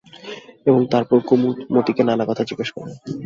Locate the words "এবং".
0.65-0.81